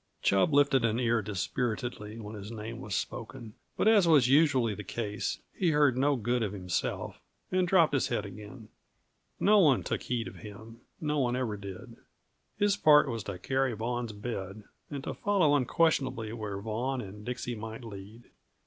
[0.23, 4.83] Chub lifted an ear dispiritedly when his name was spoken; but, as was usually the
[4.83, 8.69] case, he heard no good of himself, and dropped his head again.
[9.39, 11.97] No one took heed of him; no one ever did.
[12.57, 17.53] His part was to carry Vaughan's bed, and to follow unquestionably where Vaughan and Dixie
[17.53, 18.23] might lead.